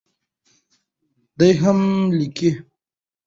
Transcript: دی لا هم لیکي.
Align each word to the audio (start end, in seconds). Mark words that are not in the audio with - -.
دی 1.37 1.49
لا 1.55 1.59
هم 1.61 1.79
لیکي. 2.17 2.51